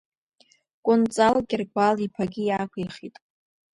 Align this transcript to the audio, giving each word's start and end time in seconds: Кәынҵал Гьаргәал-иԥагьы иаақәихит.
Кәынҵал 0.85 1.35
Гьаргәал-иԥагьы 1.47 2.41
иаақәихит. 2.45 3.15